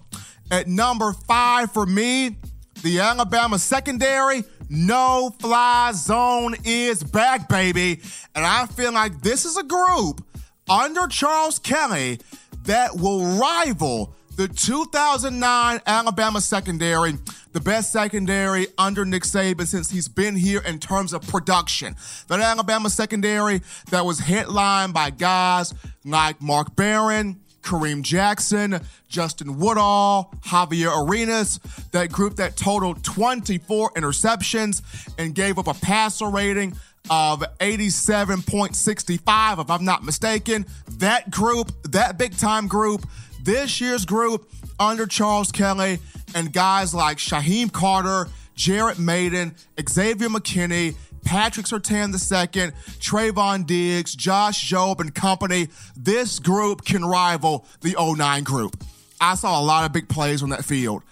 At 0.51 0.67
number 0.67 1.13
five 1.13 1.71
for 1.71 1.85
me, 1.85 2.37
the 2.83 2.99
Alabama 2.99 3.57
secondary, 3.59 4.43
no 4.69 5.33
fly 5.39 5.91
zone 5.93 6.55
is 6.63 7.03
back, 7.03 7.49
baby. 7.49 7.99
And 8.35 8.45
I 8.45 8.67
feel 8.67 8.93
like 8.93 9.21
this 9.21 9.45
is 9.45 9.57
a 9.57 9.63
group 9.63 10.23
under 10.69 11.07
Charles 11.07 11.59
Kelly 11.59 12.19
that 12.65 12.95
will 12.95 13.39
rival 13.39 14.13
the 14.35 14.47
2009 14.47 15.81
Alabama 15.85 16.39
secondary, 16.39 17.13
the 17.51 17.59
best 17.59 17.91
secondary 17.91 18.67
under 18.77 19.03
Nick 19.03 19.23
Saban 19.23 19.67
since 19.67 19.91
he's 19.91 20.07
been 20.07 20.35
here 20.35 20.61
in 20.61 20.79
terms 20.79 21.11
of 21.11 21.27
production. 21.27 21.95
That 22.27 22.39
Alabama 22.39 22.89
secondary 22.89 23.61
that 23.89 24.05
was 24.05 24.19
headlined 24.19 24.93
by 24.93 25.09
guys 25.09 25.73
like 26.05 26.41
Mark 26.41 26.75
Barron, 26.77 27.41
Kareem 27.61 28.01
Jackson, 28.01 28.79
Justin 29.07 29.59
Woodall, 29.59 30.33
Javier 30.45 31.05
Arenas, 31.05 31.59
that 31.91 32.11
group 32.11 32.37
that 32.37 32.57
totaled 32.57 33.03
24 33.03 33.91
interceptions 33.91 34.81
and 35.17 35.35
gave 35.35 35.57
up 35.57 35.67
a 35.67 35.73
passer 35.73 36.27
rating 36.27 36.75
of 37.09 37.39
87.65, 37.59 39.61
if 39.61 39.69
I'm 39.69 39.85
not 39.85 40.03
mistaken. 40.03 40.65
That 40.97 41.31
group, 41.31 41.71
that 41.83 42.17
big 42.17 42.37
time 42.37 42.67
group, 42.67 43.05
this 43.43 43.79
year's 43.81 44.05
group 44.05 44.49
under 44.79 45.05
Charles 45.05 45.51
Kelly 45.51 45.99
and 46.35 46.53
guys 46.53 46.93
like 46.93 47.17
Shyheim 47.17 47.71
Carter, 47.71 48.27
Jared 48.55 48.99
Mayden, 48.99 49.55
Xavier 49.87 50.29
McKinney, 50.29 50.95
Patrick 51.23 51.65
Surtain 51.65 52.09
II, 52.09 52.71
Trevon 52.99 53.65
Diggs, 53.65 54.15
Josh 54.15 54.69
Jobe, 54.71 54.99
and 55.01 55.13
company. 55.13 55.69
This 55.95 56.39
group 56.39 56.85
can 56.85 57.05
rival 57.05 57.65
the 57.81 57.95
09 57.99 58.43
group. 58.43 58.83
I 59.21 59.35
saw 59.35 59.59
a 59.59 59.63
lot 59.63 59.85
of 59.85 59.91
big 59.91 60.07
plays 60.09 60.41
on 60.41 60.49
that 60.49 60.65
field. 60.65 61.03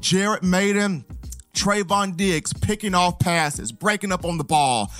Jared 0.00 0.44
Mayden, 0.44 1.04
Trevon 1.54 2.16
Diggs 2.16 2.52
picking 2.52 2.94
off 2.94 3.18
passes, 3.18 3.72
breaking 3.72 4.12
up 4.12 4.24
on 4.24 4.38
the 4.38 4.44
ball. 4.44 4.92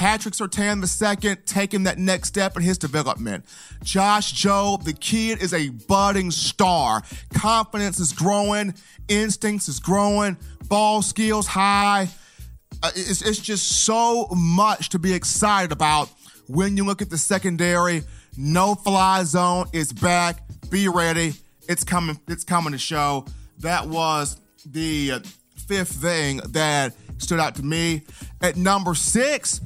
Patrick 0.00 0.32
Surtain 0.32 0.80
II 0.80 1.36
taking 1.44 1.82
that 1.82 1.98
next 1.98 2.28
step 2.28 2.56
in 2.56 2.62
his 2.62 2.78
development. 2.78 3.44
Josh 3.84 4.32
Jobe, 4.32 4.82
the 4.82 4.94
kid 4.94 5.42
is 5.42 5.52
a 5.52 5.68
budding 5.68 6.30
star. 6.30 7.02
Confidence 7.34 8.00
is 8.00 8.14
growing, 8.14 8.72
instincts 9.08 9.68
is 9.68 9.78
growing, 9.78 10.38
ball 10.68 11.02
skills 11.02 11.46
high. 11.46 12.08
Uh, 12.82 12.90
it's, 12.94 13.22
it's 13.22 13.38
just 13.38 13.84
so 13.84 14.26
much 14.34 14.88
to 14.90 14.98
be 14.98 15.12
excited 15.12 15.72
about 15.72 16.08
when 16.46 16.76
you 16.76 16.84
look 16.84 17.02
at 17.02 17.10
the 17.10 17.18
secondary. 17.18 18.02
No 18.36 18.74
fly 18.74 19.22
zone 19.24 19.66
is 19.72 19.92
back. 19.92 20.42
Be 20.70 20.88
ready. 20.88 21.34
It's 21.68 21.84
coming. 21.84 22.18
It's 22.26 22.44
coming 22.44 22.72
to 22.72 22.78
show. 22.78 23.26
That 23.58 23.86
was 23.86 24.40
the 24.64 25.12
uh, 25.12 25.20
fifth 25.68 25.92
thing 25.92 26.38
that 26.48 26.94
stood 27.18 27.38
out 27.38 27.56
to 27.56 27.62
me. 27.62 28.02
At 28.40 28.56
number 28.56 28.94
six, 28.94 29.60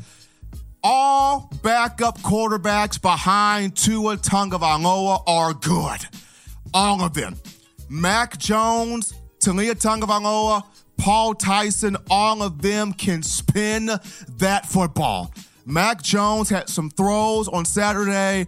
all 0.82 1.50
backup 1.62 2.18
quarterbacks 2.18 3.00
behind 3.00 3.76
Tua 3.76 4.16
Tagovailoa 4.16 5.22
are 5.26 5.54
good. 5.54 6.06
All 6.72 7.00
of 7.02 7.14
them. 7.14 7.36
Mac 7.88 8.38
Jones, 8.38 9.14
Taulia 9.38 9.74
Tagovailoa, 9.74 10.64
Paul 10.96 11.34
Tyson, 11.34 11.96
all 12.10 12.42
of 12.42 12.62
them 12.62 12.92
can 12.92 13.22
spin 13.22 13.90
that 14.38 14.66
football. 14.66 15.32
Mac 15.66 16.02
Jones 16.02 16.48
had 16.48 16.68
some 16.68 16.90
throws 16.90 17.48
on 17.48 17.64
Saturday. 17.64 18.46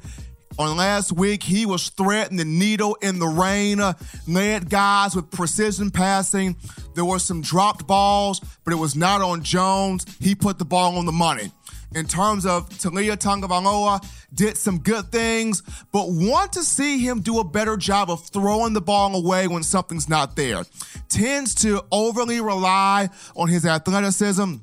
On 0.59 0.77
last 0.77 1.13
week, 1.13 1.43
he 1.43 1.67
was 1.67 1.91
threatening 1.91 2.39
the 2.39 2.45
needle 2.45 2.97
in 3.03 3.19
the 3.19 3.27
rain, 3.27 3.81
led 4.27 4.71
guys 4.71 5.15
with 5.15 5.31
precision 5.31 5.91
passing. 5.91 6.57
There 6.95 7.05
were 7.05 7.19
some 7.19 7.43
dropped 7.43 7.87
balls, 7.87 8.41
but 8.65 8.73
it 8.73 8.77
was 8.77 8.97
not 8.97 9.21
on 9.21 9.43
Jones. 9.43 10.07
He 10.19 10.35
put 10.35 10.59
the 10.59 10.65
ball 10.65 10.97
on 10.97 11.05
the 11.05 11.13
money 11.13 11.51
in 11.97 12.07
terms 12.07 12.45
of 12.45 12.69
Taulia 12.69 13.17
Tagovailoa, 13.17 14.07
did 14.35 14.59
some 14.59 14.81
good 14.81 15.07
things, 15.11 15.63
but 15.93 16.09
want 16.11 16.53
to 16.53 16.63
see 16.63 16.99
him 16.99 17.23
do 17.23 17.39
a 17.39 17.45
better 17.45 17.79
job 17.79 18.11
of 18.11 18.23
throwing 18.27 18.75
the 18.75 18.83
ball 18.83 19.17
away 19.17 19.49
when 19.49 19.63
something's 19.63 20.07
not 20.07 20.37
there. 20.37 20.65
Tends 21.09 21.55
to 21.57 21.83
overly 21.91 22.41
rely 22.41 23.09
on 23.35 23.49
his 23.49 23.65
athleticism. 23.65 24.57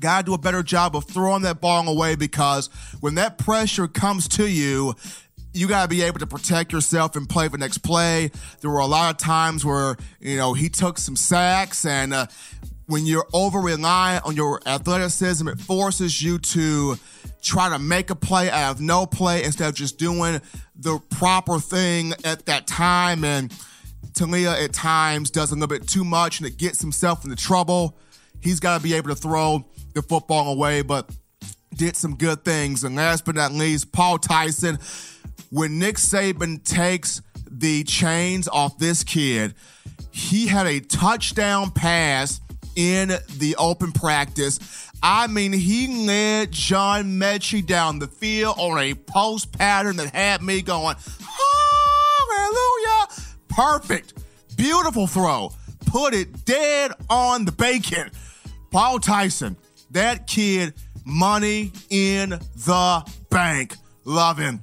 Got 0.00 0.20
to 0.20 0.24
do 0.26 0.34
a 0.34 0.38
better 0.38 0.64
job 0.64 0.96
of 0.96 1.04
throwing 1.04 1.42
that 1.42 1.60
ball 1.60 1.88
away 1.88 2.16
because 2.16 2.68
when 3.00 3.14
that 3.14 3.38
pressure 3.38 3.86
comes 3.86 4.26
to 4.28 4.50
you, 4.50 4.96
you 5.52 5.68
got 5.68 5.82
to 5.84 5.88
be 5.88 6.02
able 6.02 6.18
to 6.18 6.26
protect 6.26 6.72
yourself 6.72 7.14
and 7.14 7.28
play 7.28 7.46
the 7.46 7.58
next 7.58 7.78
play. 7.78 8.32
There 8.60 8.70
were 8.70 8.80
a 8.80 8.86
lot 8.86 9.12
of 9.12 9.18
times 9.18 9.64
where, 9.64 9.96
you 10.18 10.36
know, 10.36 10.52
he 10.52 10.68
took 10.68 10.98
some 10.98 11.14
sacks 11.14 11.84
and 11.84 12.12
uh, 12.12 12.26
when 12.86 13.06
you're 13.06 13.26
over 13.32 13.60
reliant 13.60 14.24
on 14.24 14.36
your 14.36 14.60
athleticism, 14.66 15.48
it 15.48 15.58
forces 15.58 16.22
you 16.22 16.38
to 16.38 16.96
try 17.42 17.68
to 17.68 17.78
make 17.78 18.10
a 18.10 18.14
play 18.14 18.50
out 18.50 18.72
of 18.72 18.80
no 18.80 19.06
play 19.06 19.44
instead 19.44 19.68
of 19.68 19.74
just 19.74 19.98
doing 19.98 20.40
the 20.76 20.98
proper 21.10 21.58
thing 21.58 22.12
at 22.24 22.46
that 22.46 22.66
time. 22.66 23.24
And 23.24 23.50
Taulia 24.12 24.62
at 24.62 24.72
times 24.72 25.30
does 25.30 25.50
a 25.50 25.54
little 25.54 25.68
bit 25.68 25.88
too 25.88 26.04
much 26.04 26.40
and 26.40 26.46
it 26.46 26.56
gets 26.58 26.80
himself 26.80 27.24
into 27.24 27.36
trouble. 27.36 27.96
He's 28.40 28.60
got 28.60 28.78
to 28.78 28.82
be 28.82 28.94
able 28.94 29.08
to 29.08 29.14
throw 29.14 29.64
the 29.94 30.02
football 30.02 30.52
away, 30.52 30.82
but 30.82 31.08
did 31.74 31.96
some 31.96 32.16
good 32.16 32.44
things. 32.44 32.84
And 32.84 32.96
last 32.96 33.24
but 33.24 33.34
not 33.34 33.52
least, 33.52 33.92
Paul 33.92 34.18
Tyson. 34.18 34.78
When 35.50 35.78
Nick 35.78 35.96
Saban 35.96 36.64
takes 36.64 37.22
the 37.48 37.84
chains 37.84 38.48
off 38.48 38.78
this 38.78 39.04
kid, 39.04 39.54
he 40.10 40.46
had 40.46 40.66
a 40.66 40.80
touchdown 40.80 41.70
pass 41.70 42.40
in 42.76 43.08
the 43.38 43.56
open 43.58 43.92
practice. 43.92 44.90
I 45.02 45.26
mean, 45.26 45.52
he 45.52 46.06
led 46.06 46.52
John 46.52 47.18
Metchie 47.18 47.64
down 47.64 47.98
the 47.98 48.06
field 48.06 48.56
on 48.58 48.78
a 48.78 48.94
post 48.94 49.52
pattern 49.52 49.96
that 49.96 50.14
had 50.14 50.42
me 50.42 50.62
going, 50.62 50.96
hallelujah. 52.28 53.08
Perfect. 53.48 54.14
Beautiful 54.56 55.06
throw. 55.06 55.52
Put 55.86 56.14
it 56.14 56.44
dead 56.44 56.92
on 57.10 57.44
the 57.44 57.52
bacon. 57.52 58.10
Paul 58.70 58.98
Tyson, 58.98 59.56
that 59.90 60.26
kid, 60.26 60.74
money 61.04 61.72
in 61.90 62.30
the 62.30 63.12
bank. 63.30 63.76
Love 64.04 64.38
him. 64.38 64.62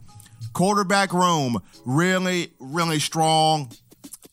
Quarterback 0.53 1.13
room, 1.13 1.61
really, 1.85 2.51
really 2.59 2.99
strong 2.99 3.69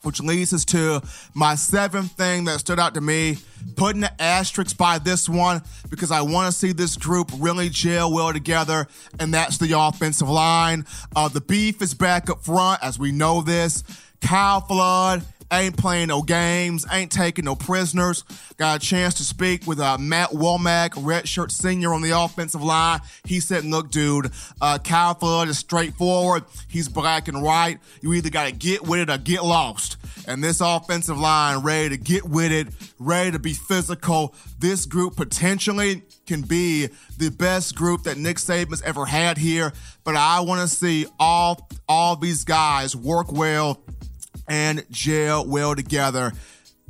which 0.03 0.21
leads 0.21 0.53
us 0.53 0.65
to 0.65 1.03
my 1.35 1.55
seventh 1.55 2.13
thing 2.13 2.45
that 2.45 2.61
stood 2.61 2.79
out 2.79 2.95
to 2.95 3.01
me. 3.01 3.37
Putting 3.77 4.01
the 4.01 4.23
asterisk 4.23 4.77
by 4.77 4.99
this 4.99 5.29
one 5.29 5.63
because 5.91 6.11
I 6.11 6.23
want 6.23 6.53
to 6.53 6.59
see 6.59 6.73
this 6.73 6.97
group 6.97 7.31
really 7.39 7.69
gel 7.69 8.13
well 8.13 8.33
together, 8.33 8.89
and 9.19 9.33
that's 9.33 9.59
the 9.59 9.79
offensive 9.79 10.29
line. 10.29 10.85
Uh, 11.15 11.29
the 11.29 11.41
beef 11.41 11.81
is 11.83 11.95
back 11.95 12.29
up 12.31 12.43
front, 12.45 12.83
as 12.83 12.99
we 12.99 13.13
know 13.13 13.43
this. 13.43 13.85
Kyle 14.21 14.61
Flood, 14.61 15.23
ain't 15.53 15.77
playing 15.77 16.09
no 16.09 16.23
games, 16.23 16.87
ain't 16.91 17.11
taking 17.11 17.45
no 17.45 17.55
prisoners. 17.55 18.25
Got 18.57 18.83
a 18.83 18.87
chance 18.87 19.15
to 19.15 19.25
speak 19.25 19.67
with 19.67 19.81
uh, 19.81 19.99
Matt 19.99 20.31
Womack, 20.31 20.91
redshirt 20.91 21.51
senior 21.51 21.95
on 21.95 22.03
the 22.03 22.11
offensive 22.11 22.63
line. 22.63 23.01
He 23.25 23.41
said, 23.41 23.65
look, 23.65 23.91
dude, 23.91 24.31
uh, 24.61 24.79
Kyle 24.79 25.15
Flood 25.15 25.49
is 25.49 25.59
straightforward. 25.59 26.45
He's 26.69 26.89
black 26.89 27.29
and 27.29 27.43
white. 27.43 27.79
You 28.01 28.15
either 28.15 28.31
got 28.31 28.47
to 28.47 28.53
get 28.53 28.83
with 28.83 29.01
it 29.01 29.11
or 29.11 29.19
get 29.19 29.45
lost. 29.45 29.97
And 30.27 30.43
this 30.43 30.61
offensive 30.61 31.19
line 31.19 31.63
ready 31.63 31.91
to 31.91 31.97
get 31.97 32.25
with 32.25 32.53
it, 32.53 32.69
ready 32.99 33.31
to 33.33 33.39
be 33.39 33.55
physical. 33.55 34.35
This 34.59 34.87
group 34.87 35.17
potentially 35.17 36.03
can 36.27 36.43
be 36.43 36.89
the 37.17 37.31
best 37.31 37.75
group 37.75 38.03
that 38.03 38.19
Nick 38.19 38.37
Saban's 38.37 38.83
ever 38.83 39.07
had 39.07 39.39
here. 39.39 39.73
But 40.05 40.17
I 40.17 40.41
want 40.41 40.61
to 40.61 40.69
see 40.69 41.07
all 41.19 41.69
all 41.89 42.17
these 42.17 42.45
guys 42.45 42.95
work 42.95 43.33
well 43.33 43.83
and 44.49 44.85
gel 44.91 45.47
well 45.47 45.75
together. 45.75 46.33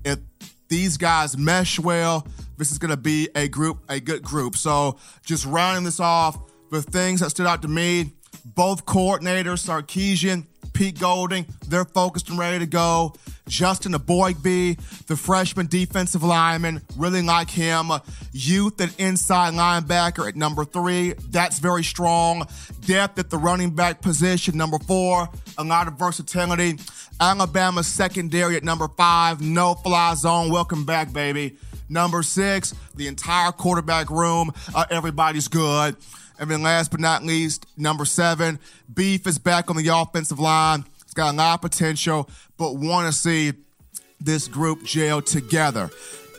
If 0.05 0.19
these 0.69 0.97
guys 0.97 1.37
mesh 1.37 1.79
well, 1.79 2.27
this 2.57 2.71
is 2.71 2.79
going 2.79 2.91
to 2.91 2.97
be 2.97 3.29
a 3.35 3.49
group, 3.49 3.79
a 3.89 4.01
good 4.01 4.23
group. 4.23 4.57
So 4.57 4.99
just 5.25 5.45
rounding 5.45 5.85
this 5.85 6.01
off, 6.01 6.39
the 6.71 6.83
things 6.83 7.21
that 7.21 7.31
stood 7.31 7.47
out 7.47 7.63
to 7.63 7.69
me, 7.69 8.13
both 8.45 8.85
coordinators, 8.87 9.67
Sarkisian, 9.67 10.47
Pete 10.79 11.01
Golding, 11.01 11.45
they're 11.67 11.85
focused 11.85 12.29
and 12.29 12.39
ready 12.39 12.61
to 12.61 12.67
go. 12.67 13.13
Justin 13.49 13.95
Eboigbe, 13.95 14.79
the 15.07 15.17
freshman 15.17 15.67
defensive 15.67 16.23
lineman, 16.23 16.83
really 16.97 17.21
like 17.21 17.51
him. 17.51 17.91
Youth 18.31 18.81
and 18.81 18.95
inside 18.97 19.55
linebacker 19.55 20.29
at 20.29 20.37
number 20.37 20.65
three, 20.65 21.15
that's 21.31 21.59
very 21.59 21.83
strong. 21.83 22.47
Depth 22.83 23.19
at 23.19 23.29
the 23.29 23.39
running 23.39 23.71
back 23.71 24.01
position, 24.03 24.57
number 24.57 24.79
four, 24.79 25.29
a 25.59 25.65
lot 25.65 25.89
of 25.89 25.95
versatility. 25.95 26.79
Alabama 27.21 27.83
secondary 27.83 28.55
at 28.55 28.63
number 28.63 28.87
five, 28.87 29.41
no 29.41 29.75
fly 29.75 30.15
zone. 30.15 30.49
Welcome 30.49 30.85
back, 30.85 31.13
baby. 31.13 31.57
Number 31.89 32.23
six, 32.23 32.73
the 32.95 33.09
entire 33.09 33.51
quarterback 33.51 34.11
room, 34.11 34.53
uh, 34.77 34.85
everybody's 34.93 35.49
good. 35.49 35.97
And 36.39 36.51
then 36.51 36.63
last 36.63 36.91
but 36.91 37.01
not 37.01 37.25
least, 37.25 37.67
number 37.77 38.05
seven, 38.05 38.59
Beef 38.93 39.27
is 39.27 39.39
back 39.39 39.71
on 39.71 39.77
the 39.77 39.89
offensive 39.89 40.39
line. 40.39 40.85
It's 41.03 41.15
got 41.15 41.35
a 41.35 41.37
lot 41.37 41.55
of 41.55 41.71
potential, 41.71 42.29
but 42.57 42.77
want 42.77 43.13
to 43.13 43.19
see 43.19 43.53
this 44.21 44.49
group 44.49 44.85
gel 44.85 45.23
together. 45.23 45.91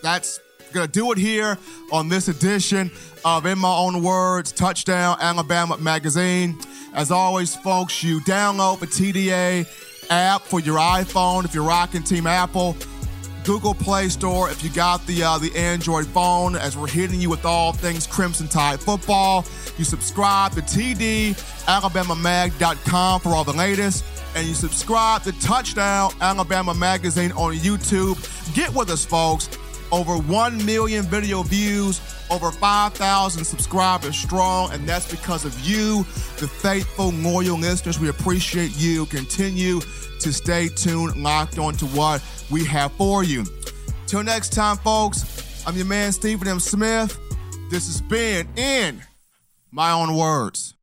That's 0.04 0.40
gonna 0.74 0.88
do 0.88 1.12
it 1.12 1.18
here 1.18 1.58
on 1.92 2.10
this 2.10 2.28
edition 2.28 2.92
of 3.26 3.46
In 3.46 3.60
My 3.60 3.76
Own 3.76 4.04
Words, 4.04 4.52
Touchdown 4.52 5.18
Alabama 5.20 5.78
Magazine. 5.78 6.58
As 6.94 7.12
always, 7.12 7.56
folks, 7.56 8.04
you 8.04 8.20
download 8.22 8.80
the 8.80 8.88
TDA 8.88 9.66
app 10.10 10.42
for 10.42 10.60
your 10.60 10.78
iPhone 10.78 11.46
if 11.46 11.54
you're 11.54 11.64
rocking 11.64 12.04
Team 12.04 12.28
Apple. 12.28 12.76
Google 13.44 13.74
Play 13.74 14.08
Store 14.10 14.50
if 14.50 14.64
you 14.64 14.70
got 14.70 15.06
the 15.08 15.24
uh, 15.24 15.38
the 15.38 15.54
Android 15.56 16.08
phone. 16.08 16.56
As 16.56 16.78
we're 16.78 16.88
hitting 16.88 17.20
you 17.22 17.30
with 17.30 17.46
all 17.46 17.74
things 17.74 18.08
Crimson 18.08 18.48
Tide 18.48 18.80
football, 18.80 19.46
you 19.78 19.86
subscribe 19.86 20.54
to 20.54 20.62
TDAlabamaMag.com 20.62 23.22
for 23.22 23.30
all 23.30 23.44
the 23.44 23.54
latest, 23.54 24.04
and 24.36 24.48
you 24.48 24.54
subscribe 24.54 25.24
to 25.24 25.32
Touchdown 25.40 26.12
Alabama 26.22 26.74
Magazine 26.74 27.32
on 27.34 27.54
YouTube. 27.56 28.18
Get 28.56 28.74
with 28.74 28.90
us, 28.90 29.06
folks. 29.06 29.50
Over 29.92 30.18
1 30.18 30.66
million 30.66 31.04
video 31.06 31.42
views, 31.42 32.00
over 32.30 32.52
5,000 32.52 33.44
subscribers 33.44 34.18
strong, 34.18 34.72
and 34.72 34.88
that's 34.88 35.10
because 35.10 35.46
of 35.46 35.60
you, 35.62 36.04
the 36.38 36.48
faithful, 36.48 37.12
loyal 37.12 37.58
listeners. 37.58 38.00
We 38.00 38.10
appreciate 38.10 38.72
you. 38.78 39.06
Continue 39.08 39.82
to 40.20 40.34
stay 40.34 40.68
tuned, 40.68 41.22
locked 41.22 41.58
on 41.58 41.74
to 41.76 41.86
what 41.88 42.24
we 42.50 42.66
have 42.66 42.92
for 42.94 43.24
you. 43.24 43.46
Till 44.08 44.24
next 44.24 44.54
time, 44.54 44.78
folks, 44.78 45.64
I'm 45.66 45.76
your 45.76 45.86
man, 45.86 46.12
Stephen 46.12 46.48
M. 46.48 46.60
Smith. 46.60 47.18
This 47.70 47.86
has 47.88 48.02
been 48.02 48.48
In 48.58 49.02
My 49.72 49.92
Own 49.92 50.16
Words. 50.16 50.74